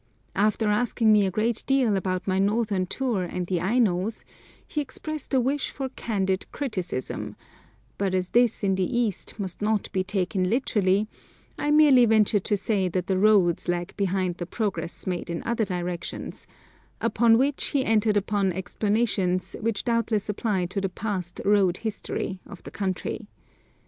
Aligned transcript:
After 0.35 0.69
asking 0.69 1.13
me 1.13 1.27
a 1.27 1.29
great 1.29 1.63
deal 1.67 1.95
about 1.95 2.27
my 2.27 2.39
northern 2.39 2.87
tour 2.87 3.21
and 3.23 3.45
the 3.45 3.59
Ainos, 3.59 4.25
he 4.67 4.81
expressed 4.81 5.31
a 5.31 5.39
wish 5.39 5.69
for 5.69 5.89
candid 5.89 6.51
criticism; 6.51 7.35
but 7.99 8.15
as 8.15 8.31
this 8.31 8.63
in 8.63 8.73
the 8.73 8.97
East 8.97 9.35
must 9.39 9.61
not 9.61 9.91
be 9.91 10.03
taken 10.03 10.49
literally, 10.49 11.07
I 11.55 11.69
merely 11.69 12.05
ventured 12.05 12.43
to 12.45 12.57
say 12.57 12.87
that 12.89 13.05
the 13.05 13.19
roads 13.19 13.67
lag 13.67 13.95
behind 13.95 14.37
the 14.37 14.47
progress 14.47 15.05
made 15.05 15.29
in 15.29 15.43
other 15.43 15.65
directions, 15.65 16.47
upon 16.99 17.37
which 17.37 17.65
he 17.65 17.85
entered 17.85 18.17
upon 18.17 18.51
explanations 18.53 19.55
which 19.59 19.83
doubtless 19.83 20.27
apply 20.27 20.65
to 20.65 20.81
the 20.81 20.89
past 20.89 21.41
road 21.45 21.77
history 21.85 22.39
of 22.47 22.63
the 22.63 22.71
country. 22.71 23.27